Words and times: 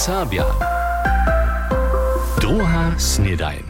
Serbia. 0.00 0.44
Druga 2.40 2.94
snedajn. 2.98 3.62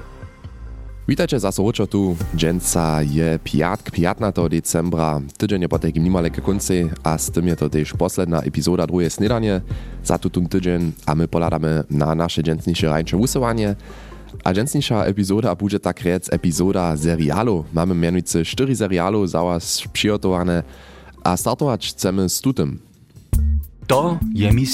Witajcie 1.09 1.41
za 1.41 1.53
sołoczo 1.53 1.87
tu. 1.87 2.17
Dżęca 2.37 3.03
je 3.03 3.39
piatk 3.45 3.91
15 3.91 4.49
decembra. 4.49 5.21
Tydzień 5.39 5.63
je 5.63 5.69
potek 5.69 5.95
nimale 5.95 6.31
ke 6.31 6.41
konci, 6.41 6.91
a 7.03 7.19
z 7.19 7.31
tym 7.31 7.47
je 7.47 7.57
to 7.57 7.69
też 7.69 7.93
posledna 7.93 8.43
epizoda 8.43 8.87
drugie 8.87 9.11
snedanie 9.11 9.61
za 10.05 10.19
tutun 10.19 10.47
tydzień, 10.47 10.93
a 11.07 11.15
my 11.15 11.29
poladamy 11.29 11.85
na 11.91 12.15
nasze 12.15 12.43
dżęcniejsze 12.43 12.87
rańcze 12.87 13.17
usuwanie. 13.17 13.77
A 14.45 14.53
dżęcniejsza 14.53 15.05
epizoda 15.05 15.55
będzie 15.55 15.81
tak 15.81 16.01
rec 16.01 16.33
epizoda 16.33 16.97
serialu. 16.97 17.65
Mamy 17.73 17.95
mianujcy 17.95 18.45
4 18.45 18.77
serialu 18.77 19.27
za 19.27 19.43
was 19.43 19.83
przygotowane, 19.93 20.63
a 21.25 21.37
startować 21.37 21.89
chcemy 21.89 22.29
z 22.29 22.41
tutem. 22.41 22.79
To 23.87 24.19
je 24.35 24.53
mi. 24.53 24.67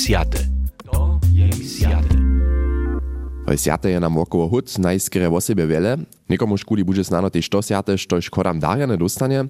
Sjate 3.54 3.90
je 3.90 4.00
nam 4.00 4.18
około 4.18 4.48
hud 4.48 4.78
najskore 4.78 5.30
o 5.30 5.40
siebie 5.40 5.66
wiele. 5.66 5.98
Nikomu 6.28 6.58
škuli 6.58 6.84
bude 6.84 7.04
znano 7.04 7.30
też 7.30 7.48
to 7.48 7.62
sjate, 7.62 7.94
štož 7.98 8.30
kodam 8.30 8.58
darjane 8.58 8.98
dostanie. 8.98 9.46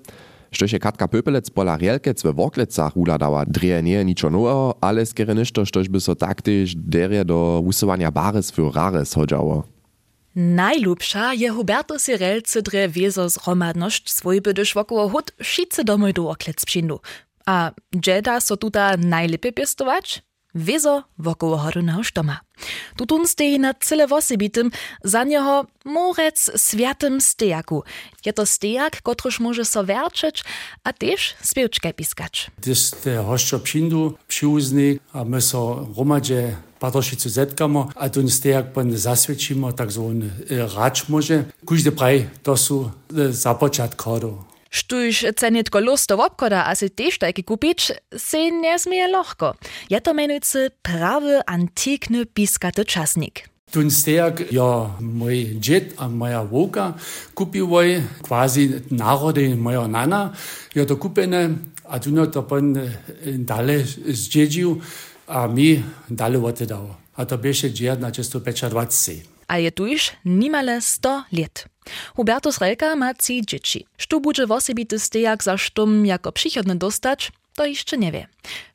Štož 0.52 0.72
je 0.72 0.78
Katka 0.78 1.08
Pöpelec 1.08 1.50
pola 1.50 1.76
Rielkec 1.76 2.22
we 2.22 2.32
Woklecach 2.32 2.96
uladała. 2.96 3.44
Dreje 3.44 3.82
nie 3.82 4.04
niczo 4.04 4.30
nowego, 4.30 4.76
ale 4.80 5.06
skere 5.06 5.34
ništo, 5.34 5.64
štož 5.64 5.88
by 5.88 6.00
so 6.00 6.14
taktyż 6.14 6.76
derje 6.76 7.24
do 7.24 7.60
usuwania 7.64 8.12
bares 8.12 8.52
für 8.52 8.68
rares 8.72 9.14
hodžało. 9.16 9.64
Najlubsza 10.36 11.32
je 11.32 11.50
Huberto 11.50 11.98
Sirelce 11.98 12.62
dre 12.62 12.88
wieso 12.88 13.28
zhromadność 13.28 14.12
swój 14.12 14.40
bydysz 14.40 14.74
wokoło 14.74 15.08
hut 15.08 15.32
wszyscy 15.42 15.84
domoj 15.84 16.12
do 16.12 16.30
oklec 16.30 16.64
przyjdą. 16.64 16.98
A 17.46 17.70
gdzie 17.90 18.22
so 18.40 18.56
tuta 18.56 18.96
najlepiej 18.96 19.52
piestować? 19.52 20.22
Wiezo 20.56 21.02
wokoło 21.18 21.56
horunego 21.56 22.02
sztoma. 22.02 22.40
Tutun 22.96 23.28
stoi 23.28 23.58
na 23.58 23.74
cyle 23.74 24.06
wosebitym, 24.06 24.70
za 25.04 25.24
niego 25.24 25.66
morec 25.84 26.50
światym 26.56 27.20
stejaku. 27.20 27.82
Je 28.24 28.32
to 28.32 28.46
stejak, 28.46 29.02
kotruż 29.02 29.40
może 29.40 29.64
so 29.64 29.84
a 30.84 30.92
też 30.92 31.34
spiewczkę 31.42 31.92
piskać. 31.92 32.50
Gdyż 32.58 32.90
te 32.90 33.24
přindu, 33.62 34.14
přiuzny, 34.28 34.98
a 35.12 35.24
my 35.24 35.40
so 35.40 35.88
romadže 35.96 36.56
patrošicu 36.78 37.28
zetkamo, 37.28 37.88
a 37.94 38.08
ten 38.08 38.30
stejak 38.30 38.72
pan 38.72 38.96
zasvědčimo, 38.96 39.72
tak 39.72 39.90
zvon 39.90 40.30
rač 40.76 41.08
može. 41.08 41.44
Kužde 41.64 41.90
praj, 41.90 42.28
to 42.42 42.56
su 42.56 42.90
e, 43.16 43.32
započat 43.32 43.94
Štuješ 44.70 45.24
cenit 45.36 45.70
kolo 45.70 45.96
s 45.96 46.06
tovopkoda, 46.06 46.66
a 46.66 46.74
si 46.74 46.88
tež 46.88 47.18
taki 47.18 47.42
kupič, 47.42 47.90
se 48.16 48.50
ne 48.50 48.78
smije 48.78 49.08
lahko. 49.08 49.54
Je 49.88 50.00
to 50.00 50.14
menujce 50.14 50.70
pravi 50.82 51.40
antikni 51.46 52.24
piskati 52.24 52.84
časnik. 52.84 53.48
Tun 53.70 53.90
stejak 53.90 54.42
jo 54.50 54.94
moj 55.00 55.58
džet 55.60 55.94
a 55.98 56.08
moja 56.08 56.40
voka 56.40 56.92
kupivoj, 57.34 58.02
kvazi 58.22 58.70
narode 58.90 59.48
moja 59.54 59.86
nana, 59.86 60.34
jo 60.74 60.84
to 60.86 60.96
kupene, 60.96 61.50
a 61.88 61.98
tu 61.98 62.10
to 62.26 62.42
pon 62.42 62.76
eh, 62.76 62.90
dale 63.24 63.84
zdjeđil, 64.06 64.76
a 65.26 65.46
mi 65.46 65.82
dale 66.08 66.38
votedavo. 66.38 66.96
A 67.16 67.24
to 67.24 67.36
beše 67.36 67.70
džet 67.70 68.00
na 68.00 68.10
često 68.10 68.40
25. 68.40 69.22
A 69.46 69.56
je 69.56 69.70
tujš 69.70 70.10
nimale 70.24 70.80
100 70.80 71.22
let. 71.32 71.66
Hubertus 72.16 72.58
Relka 72.58 72.96
ma 72.96 73.14
trzy 73.14 73.40
dzieci. 73.46 73.86
Sztu 73.98 74.20
budże 74.20 74.46
wosebity 74.46 74.98
stejak 74.98 75.44
za 75.44 75.58
sztum 75.58 76.06
jako 76.06 76.32
przychodny 76.32 76.76
dostać, 76.76 77.32
to 77.54 77.66
jeszcze 77.66 77.98
nie 77.98 78.12
wie. 78.12 78.26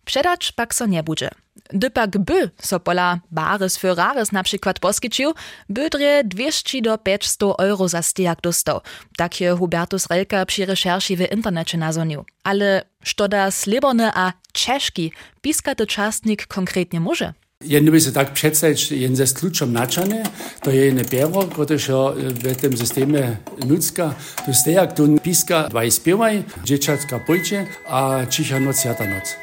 Przedać 0.06 0.52
pak 0.52 0.76
so 0.76 0.86
nie 0.86 1.04
budże. 1.04 1.30
Dypak 1.74 2.18
by 2.18 2.52
so 2.62 2.80
pola 2.80 3.20
bares 3.32 3.78
für 3.78 3.96
rares 3.96 4.32
na 4.32 4.44
przykład 4.44 4.80
poskiczył, 4.80 5.34
by 5.70 5.90
dre 5.90 6.24
200 6.24 6.82
do 6.82 6.98
500 6.98 7.60
euro 7.60 7.88
za 7.88 8.02
stejak 8.02 8.42
dostał. 8.42 8.82
Tak 9.18 9.42
je 9.42 9.56
Hubertus 9.56 10.08
Relka 10.08 10.46
przy 10.46 10.66
recherchi 10.66 11.18
w 11.18 11.32
internecie 11.32 11.78
nazonił. 11.78 12.26
Ale 12.44 12.84
što 13.04 13.28
da 13.28 13.52
slibony 13.52 14.12
a 14.14 14.34
czeszki 14.54 15.12
piskaty 15.42 15.88
czasnik 15.88 16.48
konkretnie 16.48 17.00
może? 17.00 17.34
Jedno 17.62 17.92
by 17.92 18.02
se 18.02 18.12
tak 18.12 18.32
představiť, 18.32 18.92
jen 18.92 19.16
ze 19.16 19.28
slučom 19.28 19.74
načane, 19.74 20.24
to 20.64 20.70
je 20.70 20.86
jedne 20.86 21.04
pero, 21.04 21.46
protože 21.46 21.94
v 22.18 22.56
tom 22.62 22.78
systéme 22.78 23.38
nucka, 23.66 24.16
to 24.46 24.54
stejak, 24.54 24.94
tu 24.94 25.18
píska 25.18 25.68
dva 25.70 25.82
zpěvaj, 25.92 26.44
děčatka 26.64 27.20
pojče 27.20 27.68
a 27.88 28.26
čicha 28.26 28.60
noc, 28.60 28.86
jata 28.86 29.06
noc. 29.06 29.36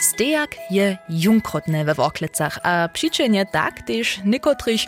Stejak 0.00 0.50
je 0.70 0.98
junkrotne 1.08 1.84
we 1.84 1.94
Woklecach, 1.94 2.58
a 2.64 2.88
przyczynie 2.88 3.46
tak 3.46 3.82
też 3.82 4.20
niekotrych 4.24 4.80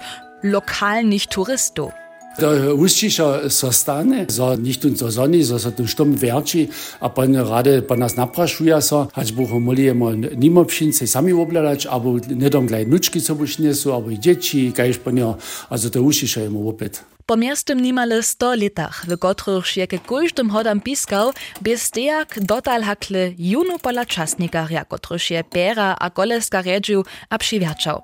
lokalnych 0.43 1.27
turystów. 1.27 2.02
To 2.41 2.49
uščiša 2.81 3.51
so 3.53 3.69
stane, 3.77 4.25
so 4.33 4.55
nicht 4.57 4.81
tun 4.81 4.97
so 4.97 5.11
sonni, 5.13 5.43
so 5.45 5.59
so 5.61 5.71
tun 5.77 5.89
stum 5.89 6.15
verči, 6.17 6.65
a 7.01 7.11
pan 7.13 7.37
rade 7.37 7.83
pa 7.85 7.97
nas 8.01 8.17
naprašuja 8.17 8.81
so, 8.81 9.03
hač 9.13 9.35
boho 9.37 9.61
molijemo 9.61 10.11
nimo 10.17 10.65
pšince 10.65 11.07
sami 11.07 11.33
obladać, 11.37 11.87
abo 11.93 12.17
nedom 12.29 12.67
glej 12.67 12.89
nučki 12.89 13.21
so 13.21 13.37
bušnesu, 13.37 13.93
abo 13.93 14.11
i 14.11 14.17
dzieci, 14.17 14.71
kajž 14.73 15.03
pan 15.05 15.19
jo, 15.21 15.35
also 15.69 15.93
to 15.93 16.01
uščiša 16.01 16.47
jemu 16.49 16.69
opet. 16.73 17.03
Po 17.27 17.37
miastem 17.37 17.79
nimale 17.79 18.23
100 18.23 18.55
letach, 18.55 19.05
w 19.07 19.17
których 19.17 19.77
je 19.77 19.87
ke 19.87 19.99
każdym 19.99 20.51
hodam 20.51 20.81
piskał, 20.81 21.33
bez 21.61 21.83
stejak 21.83 22.39
dotal 22.41 22.83
hakle 22.83 23.33
junu 23.39 23.79
pola 23.79 24.07
czasnika, 24.07 24.67
jako 24.71 24.97
je 25.31 25.45
pera 25.45 25.97
a 26.01 26.11
koleska 26.11 26.63
redził 26.63 27.05
a 27.31 27.39
przywiaczał. 27.39 28.03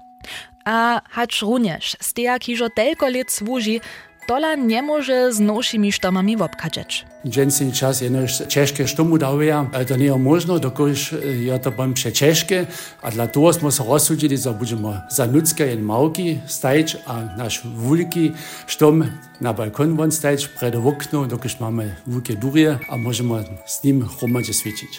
A 0.64 1.00
hacz 1.10 1.42
również 1.42 1.96
stejak 2.00 2.44
hižo 2.44 2.68
telko 2.68 3.08
let 3.08 3.32
służy, 3.32 3.80
tola 4.28 4.54
nie 4.54 4.82
może 4.82 5.32
z 5.32 5.40
nowymi 5.40 5.92
sztomami 5.92 6.36
wobkadzeć. 6.36 7.04
Dženci 7.26 7.72
čas 7.72 8.00
jenož 8.00 8.32
češke 8.48 8.86
štomu 8.86 9.18
davija, 9.18 9.66
to 9.88 9.96
nie 9.96 10.06
je 10.06 10.18
možno, 10.18 10.58
dokož 10.58 11.12
je 11.22 11.58
to 11.58 11.72
pan 11.72 11.94
pše 11.94 12.12
češke, 12.12 12.66
a 13.02 13.10
dla 13.10 13.26
toho 13.26 13.52
smo 13.52 13.70
se 13.70 13.82
rozsudili, 13.82 14.36
da 14.38 14.52
budemo 14.52 14.94
za 15.10 15.26
nutske 15.26 15.72
in 15.72 15.80
mauki 15.80 16.38
stajč, 16.46 16.96
a 17.06 17.24
naš 17.36 17.64
veliki 17.64 18.32
štom 18.66 19.04
na 19.40 19.52
balkon 19.52 19.96
von 19.96 20.12
stajč 20.12 20.48
pred 20.60 20.76
okno, 20.76 21.26
dokož 21.26 21.56
máme 21.60 21.96
velike 22.06 22.36
durje, 22.36 22.78
a 22.88 22.96
možemo 22.96 23.40
s 23.66 23.84
njim 23.84 24.04
hromadže 24.04 24.52
svičiť. 24.52 24.92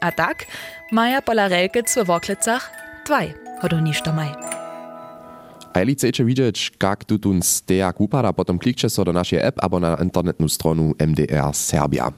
A 0.00 0.10
tak 0.10 0.44
maja 0.92 1.20
pola 1.24 1.48
relkec 1.48 1.88
w 1.96 2.04
Woklecach 2.04 2.68
dwaj 3.08 3.32
hodowni 3.64 3.94
sztomaj. 3.94 4.55
A 5.76 5.80
jeśli 5.80 5.94
chcecie 5.94 6.24
widzieć, 6.24 6.72
jak 6.82 7.04
tutun 7.04 7.42
stejak 7.42 8.00
upada, 8.00 8.32
potom 8.32 8.58
klikcie 8.58 8.90
so 8.90 9.04
do 9.04 9.12
naszej 9.12 9.38
app 9.38 9.64
albo 9.64 9.80
na 9.80 9.96
internetną 10.02 10.48
stronę 10.48 10.92
MDR 10.98 11.52
Serbia. 11.52 12.12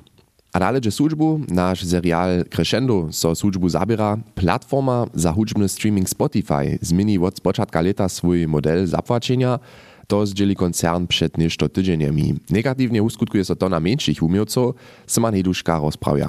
A 0.53 0.59
dalej 0.59 0.93
służbu, 0.93 1.41
nasz 1.49 1.85
serial 1.85 2.45
Crescendo 2.51 3.09
so 3.11 3.35
służbu 3.35 3.69
zabiera, 3.69 4.17
platforma 4.35 5.07
za 5.15 5.33
hudźbny 5.33 5.69
streaming 5.69 6.09
Spotify 6.09 6.79
zmieni 6.83 7.19
od 7.19 7.37
spočatka 7.37 7.81
leta 7.81 8.09
swój 8.09 8.47
model 8.47 8.87
zapłacienia, 8.87 9.59
to 10.07 10.27
zdzieli 10.27 10.57
koncern 10.57 11.07
przed 11.07 11.39
ništo 11.39 11.69
tydzieniami. 11.69 12.35
Negatywnie 12.51 13.03
uskutkuje 13.03 13.45
so 13.45 13.57
to 13.57 13.69
na 13.69 13.81
mniejszych 13.81 14.23
umiejców, 14.23 14.75
Syman 15.07 15.35
Heduszka 15.35 15.79
rozprawia. 15.79 16.29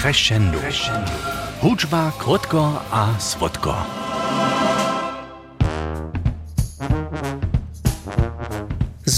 Crescendo. 0.00 0.58
Hudźba 1.60 2.12
krótko 2.18 2.82
a 2.90 3.18
słodko. 3.18 4.07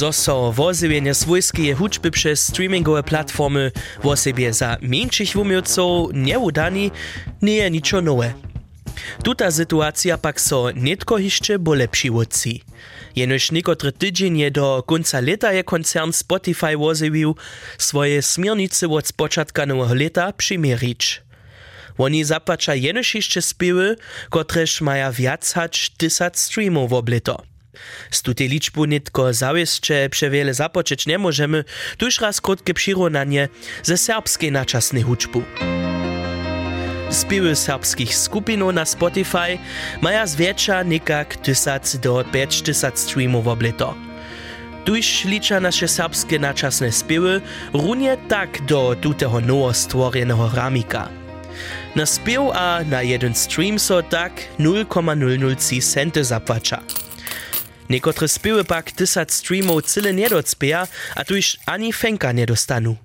Zo 0.00 0.12
so 0.12 0.52
wozywienie 0.52 1.14
swojskie 1.14 1.74
hudźby 1.74 2.10
przez 2.10 2.48
streamingowe 2.48 3.02
platformy 3.02 3.72
wo 4.02 4.16
sobie 4.16 4.52
za 4.52 4.76
mniejszych 4.80 5.36
umiejców 5.36 6.10
nie 6.14 6.38
udani, 6.38 6.90
nie 7.42 7.54
je 7.54 7.70
niczo 7.70 8.00
nowe. 8.00 8.32
Tuta 9.24 9.50
sytuacja 9.50 10.18
pak 10.18 10.40
so 10.40 10.70
netko 10.74 11.18
jeszcze 11.18 11.58
bole 11.58 11.88
przyłodzi. 11.88 12.62
Jenoż 13.16 13.52
niekotry 13.52 13.92
tydzień 13.92 14.38
je 14.38 14.50
do 14.50 14.82
końca 14.86 15.20
leta 15.20 15.52
je 15.52 15.64
koncern 15.64 16.12
Spotify 16.12 16.76
wozywił 16.76 17.36
swoje 17.78 18.22
smiernice 18.22 18.88
od 18.88 19.06
spočatka 19.06 19.66
nowego 19.66 19.94
leta 19.94 20.32
przymierzyć. 20.32 21.22
Oni 21.98 22.24
zapłaca 22.24 22.74
jenoż 22.74 23.14
jeszcze 23.14 23.42
spiewy, 23.42 23.96
kotreż 24.30 24.80
maja 24.80 25.12
wiac 25.12 25.52
hać 25.52 25.90
tysiąc 25.90 26.38
streamów 26.38 26.90
w. 26.90 27.49
Z 28.10 28.22
tutej 28.22 28.48
liczbu 28.48 28.84
nitko 28.84 29.32
zawieszcze 29.34 30.08
przewiele 30.08 30.54
zapoczeć 30.54 31.06
nie 31.06 31.18
możemy, 31.18 31.64
tuż 31.98 32.20
raz 32.20 32.40
krótkie 32.40 32.74
przyrównanie 32.74 33.48
ze 33.82 33.96
serbskiej 33.96 34.52
naczasnej 34.52 35.02
hudźbu. 35.02 35.42
Spiewy 37.10 37.56
serbskich 37.56 38.16
skupinów 38.16 38.74
na 38.74 38.84
Spotify 38.84 39.58
mają 40.00 40.26
zwiecza 40.26 40.82
nikak 40.82 41.36
1000 41.36 41.96
do 41.96 42.24
5000 42.32 42.96
streamów 42.96 43.44
w 43.44 43.48
obleto. 43.48 43.94
Tuž 44.84 45.24
liča 45.24 45.60
naše 45.60 45.88
serbskie 45.88 46.38
načasne 46.38 46.92
spiewy 46.92 47.40
runie 47.72 48.16
tak 48.28 48.64
do 48.66 48.96
tutego 49.00 49.40
nowo 49.40 49.74
stworjenego 49.74 50.50
ramika. 50.54 51.08
Na 51.96 52.06
spiew 52.06 52.50
a 52.54 52.80
na 52.84 53.02
jeden 53.02 53.34
stream 53.34 53.78
so 53.78 54.02
tak 54.02 54.32
0,003 54.58 55.82
centy 55.82 56.24
zapłacza. 56.24 56.80
Niekotre 57.90 58.28
spiewy 58.28 58.64
pak 58.64 58.92
1000 58.92 59.32
streamów 59.32 59.84
cyle 59.84 60.14
nie 60.14 60.28
docpieja, 60.28 60.88
a 61.14 61.24
tuż 61.24 61.56
ani 61.66 61.92
fenka 61.92 62.32
nie 62.32 62.46
dostanu. 62.46 62.96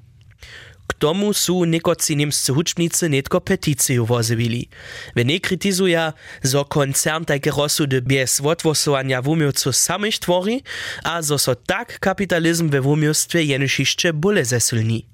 K 0.88 0.94
tomu 0.94 1.34
su 1.34 1.66
niekoci 1.66 2.16
niemscy 2.18 2.54
hučbnicy 2.54 3.10
netko 3.10 3.42
peticiju 3.42 4.06
vozivili. 4.06 4.70
Ve 5.16 5.24
ne 5.26 5.40
kritizuja, 5.40 6.14
zo 6.44 6.66
koncern 6.66 7.26
tajke 7.26 7.52
rozsudy 7.52 8.02
bez 8.02 8.42
odwosovanja 8.42 9.22
wumiowcu 9.22 9.74
samych 9.74 10.20
tvori, 10.20 10.62
a 11.04 11.22
zo 11.22 11.38
so 11.38 11.56
tak 11.56 12.00
kapitalizm 12.00 12.70
we 12.70 12.82
wumiowstwie 12.82 13.44
jenyšišće 13.44 14.14
bule 14.14 14.46
zesilni. 14.46 15.10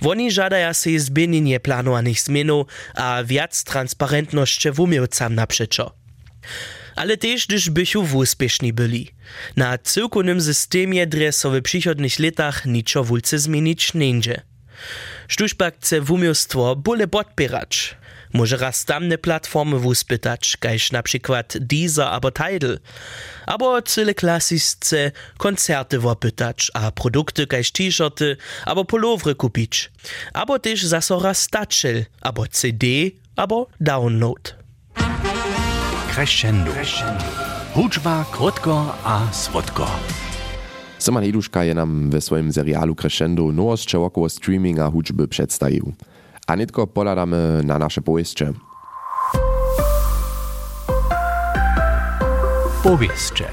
Woni 0.00 0.30
żadaja 0.30 0.74
se 0.74 0.98
zbienienie 0.98 1.60
planowanych 1.60 2.20
zmienów, 2.20 2.66
a 2.94 3.22
wiac 3.24 3.64
transparentności 3.64 4.70
wumiowcam 4.70 5.34
naprzeczo. 5.34 5.94
Ale 6.96 7.16
też, 7.16 7.46
gdyż 7.46 7.70
bychu 7.70 8.02
wuspieszni 8.02 8.72
byli. 8.72 9.10
Na 9.56 9.78
cyrkunym 9.78 10.40
systemie 10.40 11.06
dresowy 11.06 11.62
przychodnych 11.62 12.18
latach 12.18 12.66
niczo 12.66 13.04
wulce 13.04 13.38
zmienić 13.38 13.94
nie 13.94 14.10
idzie. 14.10 14.42
Štužpak 15.28 15.76
chce 15.76 16.00
wumiostwo 16.00 16.76
bóle 16.76 17.06
podpierać. 17.08 17.96
Może 18.32 18.56
raz 18.56 18.84
tamne 18.84 19.18
platformy 19.18 19.78
wuspytać, 19.78 20.56
kajż 20.56 20.92
na 20.92 21.02
przykład 21.02 21.58
Deezer 21.60 22.04
albo 22.04 22.30
Tidal. 22.30 22.78
Albo 23.46 23.82
cyle 23.82 24.14
klasisce 24.14 25.12
koncerty 25.38 25.98
wopytać, 25.98 26.70
a 26.74 26.90
produkty 26.90 27.46
kajż 27.46 27.70
t-shirty 27.70 28.36
albo 28.64 28.84
pulowry 28.84 29.34
kupić. 29.34 29.90
Albo 30.32 30.58
też 30.58 30.84
zasora 30.84 31.34
staczel, 31.34 32.04
albo 32.20 32.46
CD, 32.46 32.86
albo 33.36 33.66
download. 33.80 34.63
Crescendo. 36.14 36.70
Huczba 37.74 38.24
krótko 38.30 38.94
a 39.04 39.32
słodko. 39.32 39.86
Simon 40.98 41.24
Iduška 41.24 41.64
je 41.64 41.74
nam 41.74 42.10
we 42.10 42.20
swoim 42.20 42.52
serialu 42.52 42.94
Crescendo 42.94 43.52
nowości 43.52 43.96
około 43.96 44.28
streaminga 44.28 44.90
hudźby 44.90 45.28
przedstawił. 45.28 45.92
A 46.46 46.54
nitko 46.54 46.86
poladamy 46.86 47.60
na 47.64 47.78
nasze 47.78 48.00
powieście. 48.02 48.52
Powieście. 52.82 53.44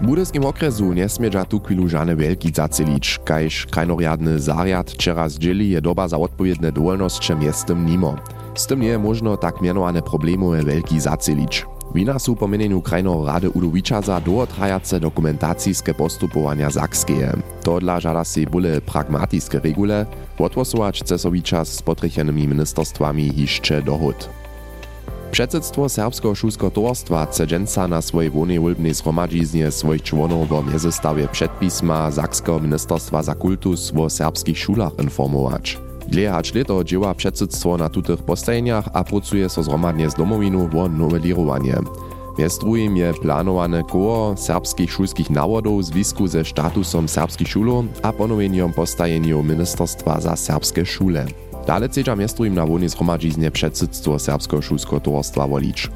W 0.00 0.06
budyskim 0.06 0.44
okresu 0.44 0.92
nie 0.92 1.08
smieđa 1.08 1.44
tu 1.44 1.60
chwilu 1.60 1.88
żane 1.88 2.16
wielki 2.16 2.52
zacelić, 2.52 3.18
kajż 3.24 3.66
krajnorjadny 3.66 4.40
zariad 4.40 4.90
wczera 4.90 5.28
zdzieli 5.28 5.70
je 5.70 5.80
doba 5.80 6.08
za 6.08 6.18
odpowiedne 6.18 6.72
dowolnosće 6.72 7.34
miestem 7.34 7.86
nimo. 7.86 8.16
Z 8.54 8.66
tym 8.66 8.82
je 8.82 8.98
možno 8.98 9.36
tak 9.36 9.60
mianowane 9.60 10.02
problemowe 10.02 10.64
wielki 10.64 11.00
zacelić. 11.00 11.66
Wina 11.94 12.18
su 12.18 12.36
po 12.36 12.46
meneniu 12.46 12.82
krajno 12.82 13.24
Rady 13.24 13.50
Udowičaza 13.50 14.20
długotrajace 14.20 15.00
dokumentacijske 15.00 15.94
postupowania 15.94 16.70
zakskeje. 16.70 17.32
To 17.62 17.80
dla 17.80 18.00
żada 18.00 18.24
si 18.24 18.46
bóle 18.46 18.80
pragmatiske 18.80 19.60
regule, 19.60 20.06
odwosować 20.38 21.02
czas 21.42 21.68
z 21.68 21.82
potrychanymi 21.82 22.48
ministerstwami 22.48 23.32
jeszcze 23.36 23.82
dohód. 23.82 24.28
Předsedstvo 25.30 25.88
Serbskiego 25.88 26.34
šulskiego 26.34 26.70
towarstwa 26.70 27.26
chce 27.26 27.46
dżęca 27.46 27.88
na 27.88 28.02
swojej 28.02 28.30
wolnej 28.30 28.58
wólbnej 28.58 28.94
zgromadziznie 28.94 29.70
swoich 29.70 30.02
członów 30.02 30.52
o 30.52 30.62
międzystawie 30.62 31.28
przedpisma 31.28 32.10
Sakskiego 32.10 32.60
Ministerstwa 32.60 33.22
za 33.22 33.34
Kultus 33.34 33.92
o 33.96 34.10
serbskich 34.10 34.58
szulach 34.58 34.92
informować. 34.98 35.78
Dlejać 36.12 36.54
leto 36.54 36.84
dzieła 36.84 37.14
przedsedztwo 37.14 37.76
na 37.76 37.88
tutych 37.88 38.22
postajeniach 38.22 38.88
a 38.92 39.04
pracuje 39.04 39.48
so 39.48 39.62
zhromadnie 39.62 40.10
z 40.10 40.14
domowinu 40.14 40.70
o 40.78 40.88
nowelirowanie. 40.88 41.76
Między 42.38 42.58
drugim 42.58 42.96
je 42.96 43.14
planowane 43.14 43.82
koło 43.84 44.36
serbskich 44.36 44.92
szulskich 44.92 45.30
nawodów 45.30 45.82
w 45.82 45.84
związku 45.84 46.26
ze 46.26 46.44
statusom 46.44 47.08
serbskich 47.08 47.48
szulów 47.48 47.84
a 48.02 48.12
ponowieniem 48.12 48.72
postajeniu 48.72 49.42
Ministerstwa 49.42 50.20
za 50.20 50.36
serbskie 50.36 50.86
szule. 50.86 51.26
Dale 51.66 51.88
chcedza 51.88 52.16
między 52.16 52.36
drugim 52.36 52.54
na 52.54 52.66
wolnej 52.66 52.88
zgromadziznie 52.88 53.50
przedsedztwo 53.50 54.18
Serbskiego 54.18 54.62
szulskiego 54.62 55.00
towarstwa 55.00 55.48
wolić. 55.48 55.90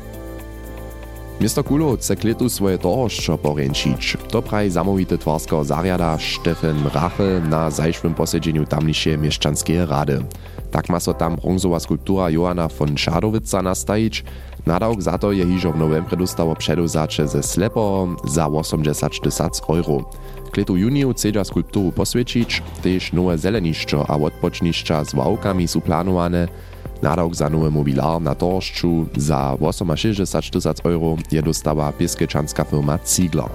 Mr. 1.41 1.65
Kulo 1.65 1.97
chce 1.97 2.17
kletu 2.17 2.49
swoje 2.49 2.79
tohošćo 2.79 3.37
poręčić. 3.37 4.17
To 4.31 4.43
praji 4.43 4.71
zamówity 4.71 5.19
twarskiego 5.19 5.65
zariada 5.65 6.19
Stefan 6.19 6.91
Rachel 6.95 7.49
na 7.49 7.71
zajszłym 7.71 8.15
posiedzeniu 8.15 8.67
tamniejszej 8.67 9.19
mieszczanskie 9.19 9.87
rady. 9.87 10.25
Tak 10.71 10.89
ma 10.89 11.01
so 11.01 11.15
tam 11.15 11.37
bronzowa 11.37 11.81
skulptura 11.81 12.31
Johanna 12.31 12.69
von 12.69 12.99
Schadowica 12.99 13.63
nastajić. 13.63 14.25
Nadawk 14.67 15.03
za 15.03 15.19
to 15.19 15.33
je 15.33 15.47
hižo 15.47 15.73
w 15.73 15.79
novembre 15.79 16.17
dostało 16.17 16.57
przeduzacze 16.57 17.29
ze 17.29 17.43
slepo 17.43 18.09
za 18.25 18.47
80 18.49 19.21
tysac 19.21 19.61
euro. 19.69 20.05
Kletu 20.53 20.77
juniju 20.77 21.13
chcedza 21.13 21.45
skulpturu 21.45 21.93
poswiecić, 21.93 22.63
też 22.83 23.13
nowe 23.13 23.39
zelenišćo 23.39 24.05
a 24.09 24.17
odpocznišća 24.17 25.05
z 25.05 25.15
wałkami 25.15 25.69
su 25.69 25.81
planowane, 25.81 26.49
Nadawk 27.03 27.35
za 27.35 27.51
nowy 27.51 27.71
mobilar 27.71 28.23
na 28.23 28.35
torszczu 28.35 29.07
za 29.17 29.57
68 29.97 30.51
tysac 30.51 30.81
euro 30.85 31.17
je 31.33 31.43
dostała 31.43 31.93
pieskečanská 31.93 32.65
firma 32.65 32.99
Ziegler. 33.07 33.49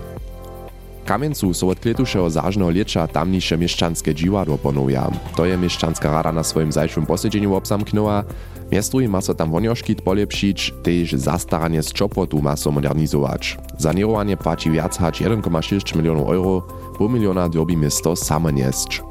Kamieńcu 1.05 1.53
so 1.53 1.67
od 1.67 1.79
kletušeho 1.79 2.29
zážneho 2.29 2.69
lieča 2.69 3.07
tamniše 3.07 3.57
mieszczanskie 3.57 4.13
dziwadło 4.15 4.57
ponowia. 4.57 5.09
To 5.35 5.45
je 5.45 5.57
mieszczanska 5.57 6.11
rada 6.11 6.31
na 6.31 6.43
swoim 6.43 6.71
zajszym 6.71 7.05
posiedzeniu 7.05 7.53
obsamknęła. 7.55 8.23
Miastruj 8.71 9.07
ma 9.07 9.21
so 9.21 9.33
tam 9.33 9.51
wonioškit 9.51 10.01
polepšić, 10.01 10.73
tež 10.83 11.11
zastaranie 11.13 11.83
z 11.83 11.93
čopwotu 11.93 12.41
ma 12.41 12.55
so 12.55 12.71
modernizować. 12.71 13.57
Sanerowanie 13.79 14.37
płaci 14.37 14.71
wiac 14.71 14.97
hać 14.97 15.21
1,6 15.21 15.95
milionów 15.95 16.29
euro, 16.29 16.61
pół 16.97 17.09
miliona 17.09 17.49
derbi 17.49 17.77
miasto 17.77 18.15
same 18.15 18.53
niesć. 18.53 19.01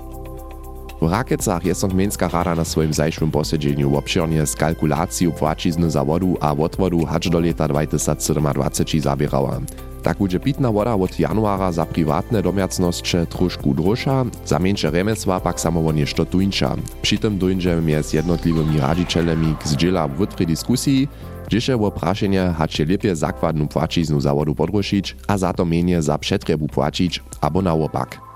W 1.00 1.08
Rakecach 1.11 1.64
je 1.64 1.75
Sągmieńska 1.75 2.29
rada 2.29 2.55
na 2.55 2.64
swoim 2.64 2.93
zajszłym 2.93 3.31
posiedzeniu 3.31 3.97
obširnie 3.97 4.47
z 4.47 4.55
kalkulacją 4.56 5.32
płacizny 5.32 5.91
za 5.91 6.05
wodu 6.05 6.37
a 6.41 6.52
odwodu 6.52 7.06
hacz 7.06 7.29
do 7.29 7.41
leta 7.41 7.69
2027 7.69 9.00
zabierała. 9.00 9.61
Tak 10.02 10.19
będzie 10.19 10.41
pitna 10.41 10.73
woda 10.73 10.94
od 10.94 11.20
januara 11.20 11.73
za 11.73 11.87
prywatne 11.87 12.43
domiacnosće 12.43 13.26
trošku 13.26 13.75
droższa, 13.75 14.25
za 14.47 14.58
mniejsze 14.58 14.91
remesła 14.91 15.41
pak 15.41 15.61
samo 15.61 15.93
nešto 15.93 16.25
tuńcza. 16.25 16.76
Przy 17.03 17.19
tym 17.19 17.39
dojdzie 17.39 17.81
między 17.81 18.17
jednotliwymi 18.17 18.81
radzicielami 18.81 19.55
zdziela 19.65 20.08
w 20.08 20.17
wytrej 20.17 20.46
dyskusji, 20.46 21.08
gdzieś 21.46 21.70
o 21.70 21.91
praszenie 21.91 22.55
hacie 22.58 22.84
lepiej 22.84 23.17
zakładną 23.17 23.69
płaciznu 23.69 24.20
za 24.20 24.34
wodu 24.34 24.55
podroszyć, 24.55 25.17
a 25.29 25.39
za 25.39 25.53
to 25.53 25.65
mniej 25.65 26.03
za 26.03 26.19
przetrebu 26.19 26.69
płacić, 26.69 27.22
albo 27.41 27.63
naopak. 27.63 28.30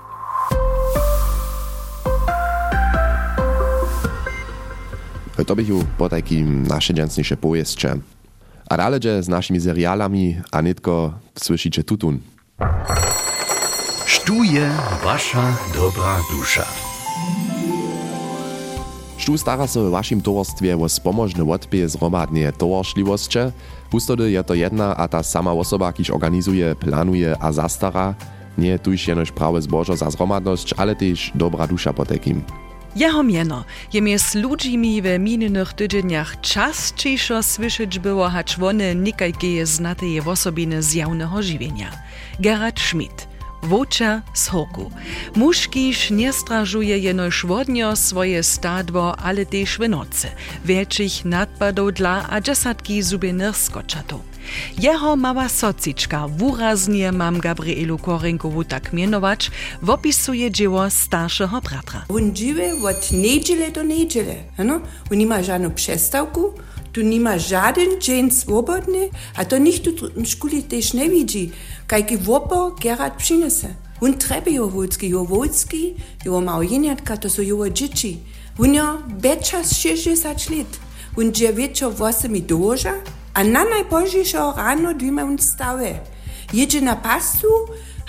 To 5.43 5.55
bych 5.55 5.67
po 5.97 6.09
takim 6.09 6.67
nasze 6.67 6.93
dżęsniejsze 6.93 7.37
powieście. 7.37 7.97
A 8.69 8.77
dalej 8.77 8.99
z 9.19 9.27
naszymi 9.27 9.61
serialami, 9.61 10.35
a 10.51 10.61
nitko 10.61 11.13
słyszycie 11.35 11.83
tutun. 11.83 12.19
Štuje 14.05 14.69
wasza 15.03 15.57
dobra 15.73 16.19
dusza. 16.31 16.65
Štu 19.17 19.37
stara 19.37 19.67
so 19.67 19.83
w 19.83 19.91
waszym 19.91 20.21
towarstwie 20.21 20.77
o 20.77 20.89
spomożny 20.89 21.51
odpie 21.51 21.89
zhromadnie 21.89 22.51
towarstliwosće. 22.51 23.51
Pustody 23.91 24.31
je 24.31 24.43
to 24.43 24.53
jedna 24.53 24.97
a 24.97 25.07
ta 25.07 25.23
sama 25.23 25.51
osoba, 25.51 25.93
kiż 25.93 26.09
organizuje, 26.09 26.75
planuje 26.75 27.35
a 27.39 27.51
zastara. 27.51 28.13
Nie 28.57 28.79
tuż 28.79 29.07
jenož 29.07 29.31
prawe 29.31 29.61
zbożo 29.61 29.95
za 29.95 30.09
zhromadność, 30.09 30.73
ale 30.77 30.95
też 30.95 31.31
dobra 31.35 31.67
dusza 31.67 31.93
po 31.93 32.05
takim. 32.05 32.43
Jeho 32.95 33.23
mieno 33.23 33.63
je 33.93 34.01
mjez 34.01 34.35
ludźmi 34.35 35.01
w 35.01 35.19
minionych 35.19 35.73
tydzieniach 35.73 36.41
częściejszo 36.41 37.43
słyszeć 37.43 37.99
było, 37.99 38.29
hacz 38.29 38.59
one 38.59 38.95
nikajkie 38.95 39.65
znateje 39.65 40.23
osobiny 40.25 40.83
z 40.83 40.93
jawnego 40.93 41.41
żywienia. 41.41 41.91
Gerard 42.39 42.79
Schmidt, 42.79 43.27
Woča 43.63 44.21
z 44.33 44.47
Hoku. 44.47 44.91
Muškiš 45.35 46.11
nie 46.11 46.33
stražuje 46.33 46.97
jenož 46.97 47.45
vodnjo 47.45 47.95
swoje 47.95 48.43
stadwo, 48.43 49.19
ale 49.19 49.45
też 49.45 49.77
w 49.77 49.89
nocy. 49.89 50.27
Nadpadów 51.25 51.93
dla 51.93 52.29
a 52.29 52.41
dziesiątki 52.41 53.03
zubienych 53.03 53.57
skoczatów. 53.57 54.34
Jeho 54.79 55.15
mała 55.15 55.49
sociczka, 55.49 56.27
wyraźnie 56.27 57.11
mam 57.11 57.39
Gabrielu 57.39 57.97
Korenkowu 57.97 58.63
tak 58.63 58.93
mianować, 58.93 59.51
opisuje 59.87 60.51
dzieło 60.51 60.89
starszego 60.89 61.61
bratra. 61.61 62.05
On 62.09 62.35
żyje 62.35 62.75
od 62.83 63.11
niedziele 63.11 63.71
do 63.71 63.83
niedziele. 63.83 64.35
No? 64.57 64.81
On 65.11 65.17
nie 65.17 65.25
ma 65.25 65.43
żadną 65.43 65.71
tu 66.95 67.01
nima 67.01 67.39
żaden 67.39 68.01
dzień 68.01 68.31
swobodny, 68.31 69.09
a 69.35 69.45
to 69.45 69.57
nikt 69.57 69.89
w 70.15 70.27
szkole 70.27 70.61
też 70.61 70.93
nie 70.93 71.09
widzi, 71.09 71.51
kajki 71.87 72.17
wopo 72.17 72.71
Gerard 72.81 73.15
przynese. 73.15 73.67
On 74.01 74.13
treba 74.13 74.51
jo 74.51 74.67
wódzki, 74.67 75.09
jo 75.09 75.25
wódzki, 75.25 75.95
jo 76.25 76.41
małżeniatka, 76.41 77.17
to 77.17 77.29
są 77.29 77.41
jo 77.41 77.69
dzieci. 77.69 78.19
On 78.59 78.73
jo 78.73 78.97
beczas 79.07 79.77
60 79.77 80.49
lat. 80.49 80.79
On 81.17 81.33
dzieje 81.33 81.53
wieczor 81.53 81.93
8 81.99 82.45
doża, 82.45 82.93
a 83.35 83.43
na 83.43 83.65
najpóźniejszą 83.65 84.55
rano 84.55 84.93
dwima 84.93 85.23
on 85.23 85.37
stałe. 85.39 85.99
Jedzie 86.53 86.81
na 86.81 86.95
pastu, 86.95 87.47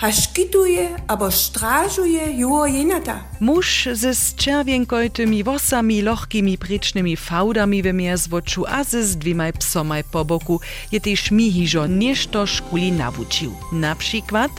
a 0.01 0.11
szkituje 0.11 0.89
abo 1.07 1.31
strażuje 1.31 2.37
jo 2.37 2.65
jenata. 2.65 3.23
Muž 3.39 3.89
ze 3.93 4.11
czerwienkojtymi 4.35 5.43
wosami, 5.43 6.01
lochkimi 6.01 6.57
prycznymi 6.57 7.17
fałdami 7.17 7.83
wymiar 7.83 8.17
z 8.17 8.27
woczu, 8.27 8.65
a 8.67 8.83
ze 8.83 9.03
z 9.03 9.17
dwimaj 9.17 9.53
psomaj 9.53 10.03
po 10.03 10.25
boku 10.25 10.59
je 10.91 11.01
też 11.01 11.31
mi 11.31 11.51
hižo 11.51 11.87
nieszto 11.87 12.47
szkuli 12.47 12.91
nawuczył. 12.91 13.55
Na 13.71 13.95
przykład, 13.95 14.51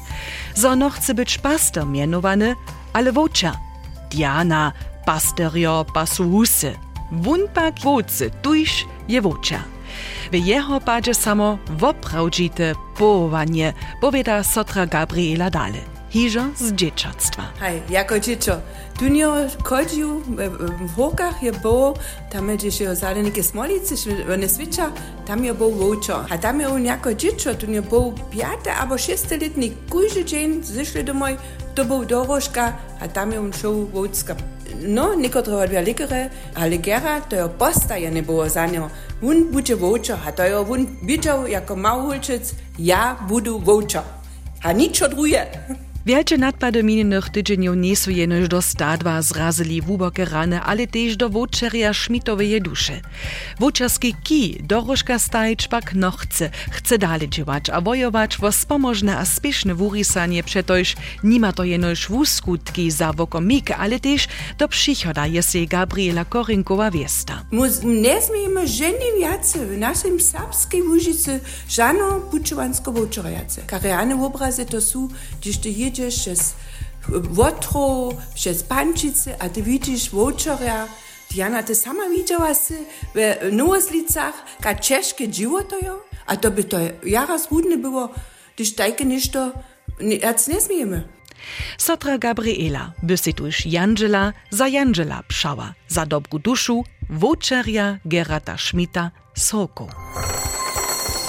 że 0.56 0.68
ono 0.68 0.90
chce 0.90 1.14
być 1.14 1.38
pastor 1.38 1.86
mianowany, 1.86 2.54
ale 2.92 3.12
wocza. 3.12 3.52
Diana, 4.10 4.72
pasterio, 5.06 5.86
pasu 5.94 6.30
husy. 6.30 6.74
Wun 7.12 7.40
pak 7.54 7.80
wocy, 7.80 8.30
tuż 8.42 8.86
je 9.08 9.22
wocza. 9.22 9.77
W 10.32 10.34
jeho 10.34 10.80
padzie 10.80 11.14
samo 11.14 11.58
woprawdzite 11.66 12.74
powołanie, 12.98 13.72
powiada 14.00 14.42
Sotra 14.42 14.86
Gabriela 14.86 15.50
Dale. 15.50 15.98
Hižo 16.10 16.40
z 16.56 16.72
dzieciactwa. 16.72 17.42
Hej, 17.60 17.82
jako 17.90 18.20
dziecko. 18.20 18.52
Tu 18.98 19.08
nie 19.08 19.26
chodził 19.64 20.22
w 20.80 20.96
hokach, 20.96 21.42
je 21.42 21.52
było, 21.52 21.94
tam 22.30 22.56
gdzieś 22.56 22.80
je 22.80 22.96
zalenike 22.96 23.42
smolicy, 23.42 23.94
one 24.34 24.48
switcha, 24.48 24.90
tam 25.26 25.44
je 25.44 25.54
był 25.54 25.70
wołczo. 25.70 26.24
A 26.30 26.38
tam 26.38 26.60
je 26.60 26.68
on 26.68 26.84
jako 26.84 27.14
dziecko, 27.14 27.54
tu 27.54 27.66
nie 27.66 27.82
był 27.82 28.14
piąty 28.30 28.70
albo 28.80 28.98
szóstoletni, 28.98 29.72
każdy 29.92 30.24
dzień 30.24 30.62
zeszli 30.64 31.04
domoj, 31.04 31.36
to 31.74 31.84
był 31.84 32.04
dorożka, 32.04 32.72
a 33.00 33.08
tam 33.08 33.32
je 33.32 33.40
on 33.40 33.52
szł 33.52 33.86
wołcka. 33.86 34.34
No, 34.82 35.14
niektóre 35.14 35.56
odbia 35.56 35.80
lekere, 35.80 36.30
ale 36.54 36.78
gera, 36.78 37.20
to 37.20 37.36
je 37.36 37.48
postaje 37.48 38.10
nie 38.10 38.22
było 38.22 38.48
za 38.48 38.66
nią. 38.66 38.88
On 39.22 39.52
będzie 39.52 39.76
wołczo, 39.76 40.18
a 40.26 40.32
to 40.32 40.44
je 40.44 40.58
on 40.58 40.86
widział 41.02 41.46
jako 41.46 41.76
małolczyc, 41.76 42.54
ja 42.78 43.16
budu 43.28 43.58
wołczo. 43.58 44.02
A 44.62 44.72
nic 44.72 45.02
odruje. 45.02 45.46
Wielkie 45.46 45.87
nadpady 46.38 46.82
minionych 46.82 47.30
tydzieniów 47.30 47.76
nie 47.76 47.96
są 47.96 48.10
jenoż 48.10 48.48
do 48.48 48.62
stadwa 48.62 49.22
zrazili 49.22 49.82
wuboke 49.82 50.24
rany, 50.24 50.60
ale 50.60 50.86
też 50.86 51.16
do 51.16 51.28
wočeria 51.28 51.94
Schmidtowej 51.94 52.62
duszy. 52.62 53.00
Wočerski 53.60 54.14
kij 54.24 54.62
dorożka 54.62 55.18
stajć 55.18 55.68
pak 55.68 55.94
no 55.94 56.10
chce, 56.10 56.50
chce 56.70 56.98
dalej 56.98 57.28
działać, 57.28 57.70
a 57.70 57.80
wojować 57.80 58.38
wo 58.38 58.52
spomożne 58.52 59.18
a 59.18 59.24
spieszne 59.24 59.74
wurisanie 59.74 60.42
przetoż 60.42 60.96
nima 61.24 61.52
to 61.52 61.64
jenoż 61.64 62.08
wuskutki 62.08 62.90
za 62.90 63.12
wokomik, 63.12 63.70
ale 63.70 64.00
też 64.00 64.28
do 64.58 64.68
przychoda 64.68 65.26
jest 65.26 65.54
jej 65.54 65.66
Gabriela 65.66 66.24
Korinkowa 66.24 66.90
wiesta. 66.90 67.44
Nie 67.84 68.22
zmiejemy 68.22 68.68
żeni 68.68 69.20
wiacy 69.20 69.66
w 69.66 69.78
naszym 69.78 70.20
serbskiej 70.20 70.82
Łużycy 70.82 71.40
żano 71.68 72.20
puczowansko 72.20 72.92
wočeriace. 72.92 73.62
Kariane 73.66 74.24
obrazy 74.24 74.66
to 74.66 74.80
są, 74.80 75.08
gdyż 75.40 75.58
ty 75.58 75.70
jedziesz 75.98 76.20
przez 76.20 76.54
Wotro, 77.08 78.08
przez 78.34 78.62
Pančice, 78.62 79.42
a 79.42 79.48
ty 79.48 79.62
widzisz 79.62 80.10
wočeria, 80.10 80.88
Diana, 81.30 81.62
ty 81.62 81.74
sama 81.74 82.08
widziała 82.08 82.54
si 82.54 82.74
w 83.14 83.52
Nowoslicach, 83.52 84.34
ka 84.60 84.74
dziwo 85.28 85.62
to 85.62 85.78
jo? 85.78 86.00
A 86.26 86.36
to 86.36 86.50
by 86.50 86.64
to 86.64 86.78
jaraz 87.04 87.46
hudne 87.46 87.76
było, 87.76 88.08
gdyż 88.56 88.74
tajke 88.74 89.04
ništo, 89.04 89.52
jac 90.00 90.48
nie 90.48 90.60
zmiejemy. 90.60 91.08
Sotra 91.78 92.18
Gabriela 92.18 92.92
by 93.02 93.16
si 93.16 93.34
tuż 93.34 93.66
Janżela 93.66 94.32
za 94.50 94.68
Janżela 94.68 95.22
pszała, 95.28 95.74
za 95.88 96.06
dobru 96.06 96.38
duszu 96.38 96.84
wočeria 97.10 97.98
Gerata 98.04 98.58
Schmidta 98.58 99.10
Soko. 99.34 99.88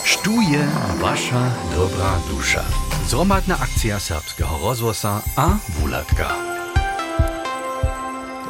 Štuje 0.04 0.68
wasza 1.02 1.52
dobra 1.76 2.20
dusza. 2.30 2.88
Zromadna 3.10 3.60
akcja 3.60 4.00
serbskiego 4.00 4.50
rozwosa 4.63 5.22
a 5.36 5.58
wulatka. 5.80 6.30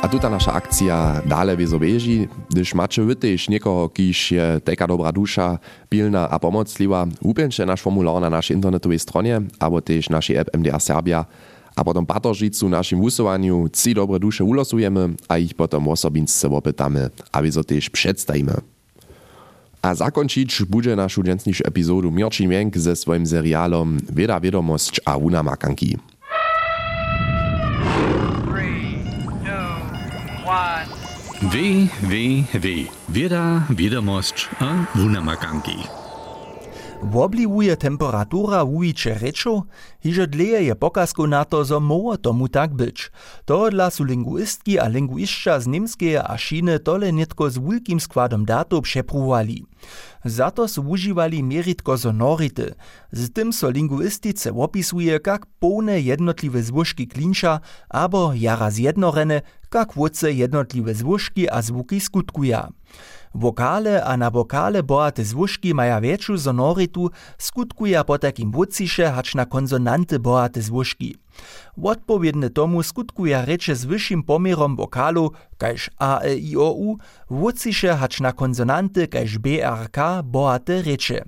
A 0.01 0.08
tuta 0.08 0.30
nasza 0.30 0.54
akcja 0.54 1.22
dale 1.25 1.58
wiezobeži, 1.58 2.28
gdyż 2.50 2.74
macie 2.74 3.04
wy 3.04 3.16
też 3.16 3.50
niekoho, 3.50 3.89
kiż 3.89 4.32
je 4.32 4.62
taka 4.63 4.88
dobra 4.88 5.12
dusza, 5.12 5.60
pilna 5.89 6.30
a 6.30 6.39
pomocliwa, 6.39 7.08
upięcie 7.22 7.66
nasz 7.66 7.82
formular 7.82 8.22
na 8.22 8.30
naszej 8.30 8.56
internetowej 8.56 9.00
stronie, 9.00 9.42
albo 9.60 9.82
też 9.82 10.10
naszej 10.10 10.38
app 10.38 10.50
MDR 10.58 10.82
Serbia, 10.82 11.25
a 11.75 11.84
potom 11.84 12.06
patoržicu 12.06 12.70
našim 12.70 13.00
wusowaniu 13.00 13.70
trzy 13.70 13.94
dobre 13.94 14.20
dusze 14.20 14.44
ulosujemy, 14.44 15.10
a 15.28 15.38
ich 15.38 15.54
potom 15.54 15.88
osobince 15.88 16.50
opytamy, 16.50 17.10
a 17.32 17.51
so 17.51 17.63
też 17.63 17.89
przedstawimy. 17.89 18.78
A 19.81 19.95
zakończyć 19.95 20.63
bude 20.63 20.95
naszą 20.95 21.24
dżęsniejszą 21.24 21.63
epizodu 21.65 22.12
Mirčin 22.12 22.50
Mienk 22.50 22.77
ze 22.77 22.95
swoim 22.95 23.25
serialom 23.25 23.98
Wieda 24.12 24.39
Wiadomość 24.39 25.01
a 25.05 25.17
Una 25.17 25.43
Makanki. 25.43 25.98
Wie, 31.41 31.88
wie, 32.03 32.43
wie. 32.59 32.86
Wieda, 33.09 33.63
wiadomość 33.69 34.50
a 34.59 34.98
wunamakanki. 34.98 36.09
Wobliwuje 37.03 37.75
temperatura 37.75 38.63
wujiče 38.63 39.13
rečo, 39.13 39.63
hižo 40.03 40.25
dleje 40.27 40.65
je 40.68 40.75
pokazko 40.75 41.27
na 41.27 41.44
to, 41.44 41.63
zo 41.63 41.79
moło 41.79 42.18
tomu 42.18 42.48
tak 42.48 42.74
być. 42.74 43.12
Tohodla 43.46 43.89
su 43.89 44.03
linguistki 44.03 44.79
a 44.79 44.88
linguistka 44.88 45.60
z 45.60 45.68
Nimskeje 45.68 46.24
a 46.24 46.38
Šine 46.38 46.79
tole 46.79 47.12
netko 47.12 47.50
z 47.50 47.58
wulkim 47.58 48.00
składom 48.00 48.46
datów 48.46 48.84
przepruwali. 48.84 49.65
Za 50.26 50.52
to 50.52 50.68
su 50.68 50.82
używali 50.82 51.44
meritko 51.44 51.98
sonority. 51.98 52.74
Z 53.12 53.34
tym 53.34 53.54
so 53.54 53.70
linguistice 53.70 54.54
opisuje, 54.54 55.20
jak 55.26 55.46
pełne 55.60 56.02
jednotliwe 56.02 56.64
zvuški 56.64 57.08
klinča, 57.08 57.60
abo 57.90 58.34
jara 58.36 58.72
zjednorene, 58.72 59.42
jak 59.74 59.94
wódce 59.94 60.32
jednotliwe 60.34 60.94
zvuški 60.94 61.50
a 61.50 61.62
zvuki 61.62 62.00
skutkuja. 62.00 62.70
Wokale 63.34 64.04
a 64.04 64.18
na 64.18 64.30
wokale 64.30 64.84
boate 64.84 65.24
zvuški 65.24 65.74
maja 65.74 66.02
większą 66.02 66.38
sonoritu, 66.38 67.10
skutkuja 67.38 68.04
po 68.04 68.18
takim 68.18 68.52
wódcisze 68.52 69.12
hacz 69.12 69.36
na 69.36 69.46
konsonanty 69.46 70.20
boate 70.20 70.62
zvuški. 70.62 71.16
Odpowiedne 71.84 72.50
tomu 72.50 72.84
skutkuja 72.84 73.46
reče 73.46 73.75
z 73.75 73.86
wyższym 73.86 74.24
pomierom 74.24 74.75
wokalu, 74.75 75.31
kaž 75.58 75.89
A, 76.00 76.19
E, 76.22 76.36
I, 76.36 76.58
O, 76.58 76.72
U, 76.72 76.98
wódcisze 77.29 77.96
hacz 77.96 78.19
na 78.19 78.31
konsonanty 78.31 79.08
kaž 79.08 79.38
B, 79.38 79.50
R, 79.63 79.91
K 79.91 80.24
boate 80.24 80.81
reče. 80.81 81.25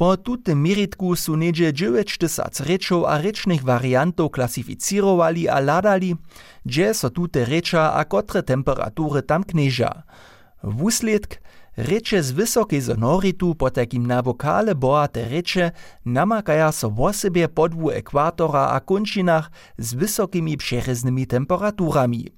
Po 0.00 0.16
tutym 0.16 0.60
meritku 0.60 1.16
su 1.16 1.36
niedzie 1.36 1.72
9 1.72 2.18
rečov 2.60 3.04
a 3.04 3.20
rečnych 3.20 3.62
wariantów 3.62 4.32
klasificirowali 4.32 5.48
a 5.48 5.60
ladali, 5.60 6.16
gdzie 6.64 6.94
so 6.94 7.10
tute 7.10 7.44
recza 7.44 7.92
a 7.92 8.04
kotre 8.04 8.42
temperatury 8.42 9.22
tam 9.22 9.44
knieża. 9.44 10.02
Wusledk 10.62 11.40
reče 11.76 12.22
z 12.22 12.32
wysokiej 12.32 12.82
sonoritu 12.82 13.54
po 13.54 13.70
takim 13.70 14.06
na 14.06 14.22
wokale 14.22 14.74
boate 14.74 15.28
reče 15.28 15.72
namakaja 16.04 16.72
so 16.72 16.90
w 16.90 17.12
sobie 17.12 17.48
podwu 17.48 17.90
ekwatora 17.90 18.60
a 18.60 18.80
wysokimi 19.94 20.56
przereznymi 20.56 21.26
temperaturami. 21.26 22.28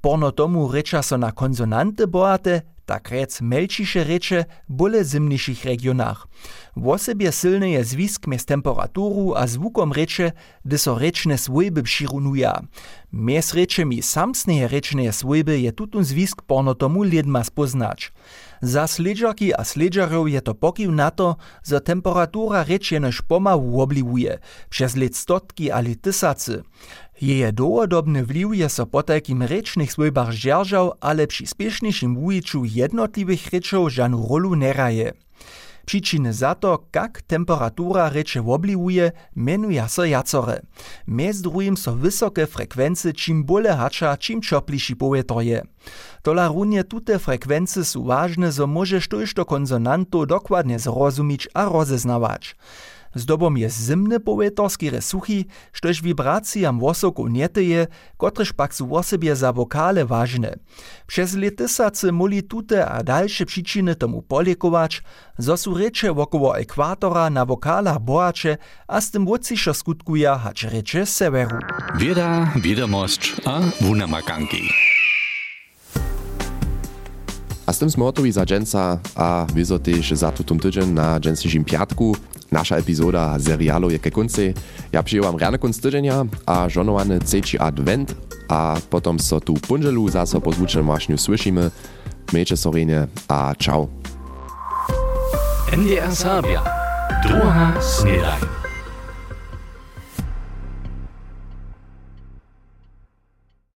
Porno 0.00 0.32
tomu 0.32 0.68
recza 0.68 1.02
so 1.02 1.18
na 1.18 1.32
konsonanty 1.32 2.06
boate, 2.06 2.62
tak 2.86 3.10
rec 3.10 3.40
melčiše 3.40 4.04
reče 4.04 4.44
bole 4.68 5.04
zimniejszych 5.04 5.64
regionach. 5.64 6.28
W 6.76 6.98
sobie 6.98 7.32
silny 7.32 7.70
je 7.70 7.84
zwisk 7.84 8.26
mez 8.26 8.44
temperaturu 8.44 9.34
a 9.36 9.46
zvukom 9.46 9.92
reče, 9.92 10.32
gdy 10.64 10.78
so 10.78 10.98
rečne 10.98 11.38
swojby 11.38 11.82
přirunuja. 11.82 12.64
Mez 13.12 13.54
rečemi 13.54 14.02
samsneje 14.02 14.68
rečne 14.68 15.12
swojby 15.12 15.62
je 15.62 15.72
tutun 15.72 16.04
zwisk 16.04 16.42
porno 16.42 16.74
tomu 16.74 17.02
lidma 17.02 17.44
spoznać. 17.44 18.12
Za 18.62 18.86
sledžarki 18.86 19.50
a 19.50 19.66
sledžarov 19.66 20.30
je 20.30 20.40
to 20.40 20.54
pokiv 20.54 20.90
na 20.94 21.10
to, 21.10 21.36
że 21.66 21.80
temperatura 21.80 22.62
reč 22.62 22.92
jenož 22.92 23.20
pomału 23.26 23.82
obliwuje, 23.82 24.38
przez 24.70 24.96
let 24.96 25.16
stotki 25.16 25.70
ali. 25.70 25.96
Jeje 27.22 27.52
długodobny 27.52 28.26
wliw 28.26 28.54
je 28.54 28.68
so 28.68 28.86
po 28.86 29.02
takim 29.02 29.42
rečnych 29.42 29.92
swojbach 29.92 30.32
zdzierżał, 30.32 30.92
ale 31.00 31.26
przy 31.26 31.46
spieszniejszym 31.46 32.14
wujiczu 32.14 32.64
jednotliwych 32.64 33.46
rečov 33.52 33.90
żanu 33.90 34.26
rolu 34.30 34.56
neraje. 34.56 35.12
Przyczyny 35.86 36.32
za 36.32 36.54
to, 36.54 36.78
jak 36.94 37.22
temperatura 37.22 38.08
recze 38.08 38.40
obliwuje, 38.46 39.12
menuja 39.36 39.88
so 39.88 40.04
jacore. 40.04 40.60
Mez 41.06 41.40
drugim 41.40 41.76
so 41.76 41.94
wysokie 41.94 42.46
frekwencje 42.46 43.12
czym 43.12 43.44
bole 43.44 43.76
hacza, 43.76 44.16
czym 44.16 44.42
ciopliši 44.42 44.96
powietor 44.96 45.42
je. 45.42 45.62
Tola 46.22 46.48
runie 46.48 46.84
tute 46.84 47.18
frekwencje 47.18 47.84
są 47.84 48.04
ważne, 48.04 48.52
so 48.52 48.66
możesz 48.66 49.08
to 49.34 49.44
konsonantu 49.44 50.26
dokładnie 50.26 50.78
zrozumieć 50.78 51.48
a 51.54 51.64
rozeznawać. 51.64 52.56
Zdobom 53.14 53.56
je 53.56 53.68
zimne 53.68 54.20
powietorski 54.20 54.90
resuchy, 54.90 55.44
štož 55.72 56.00
vibracijam 56.02 56.80
wosoku 56.80 57.28
nietyje, 57.28 57.86
kotrež 58.16 58.52
pak 58.52 58.74
su 58.74 58.86
wosebie 58.86 59.36
za 59.36 59.52
wokale 59.52 60.04
ważne. 60.04 60.56
Przez 61.06 61.34
letysacy 61.34 62.12
muli 62.12 62.42
tute 62.42 62.86
a 62.86 63.02
dalsze 63.02 63.46
przyczyny 63.46 63.94
tomu 63.94 64.22
poliekować, 64.22 65.02
zo 65.38 65.56
su 65.56 65.74
recze 65.74 66.14
wokoło 66.14 66.58
ekwatora 66.58 67.30
na 67.30 67.44
wokalach 67.44 67.98
bohacze, 68.00 68.56
a 68.88 69.00
z 69.00 69.10
tym 69.10 69.26
wocišo 69.26 69.74
skutkuja 69.74 70.38
hać 70.38 70.64
recze 70.64 71.06
severu. 71.06 71.58
Wieda, 71.98 72.52
wiadomość 72.56 73.36
a 73.44 73.60
wunamakanki. 73.80 74.72
A 77.66 77.72
z 77.72 77.78
tym 77.78 77.90
smortowi 77.90 78.32
za 78.32 78.46
dżęca 78.46 78.98
a 79.14 79.46
wizo 79.54 79.78
też 79.78 80.10
za 80.10 80.32
tutun 80.32 80.58
tydzień 80.58 80.90
na 80.90 81.20
dżęsniejszym 81.20 81.64
piatku. 81.64 82.16
Nasza 82.52 82.76
epizoda 82.76 83.38
serialu 83.40 83.90
je 83.90 83.98
ke 83.98 84.10
konci. 84.10 84.54
Ja 84.92 85.02
przyjęłam 85.02 85.36
rane 85.36 85.58
konc 85.58 85.80
tydzienia 85.80 86.24
a 86.46 86.68
żonowany 86.68 87.20
trzeci 87.20 87.58
advent, 87.58 88.14
a 88.48 88.76
potom 88.90 89.20
so 89.20 89.40
tu 89.40 89.54
punżelu 89.54 90.08
zaso 90.08 90.40
po 90.40 90.52
zvučenom 90.52 90.86
mašňu 90.86 91.18
słyšimy. 91.18 91.70
Miejcie 92.32 92.56
sorenie 92.56 93.06
a 93.28 93.54
ciao. 93.58 93.88
NDR 95.72 96.16
Sabia. 96.16 96.62
Druga 97.24 97.72
snedaj. 97.80 98.61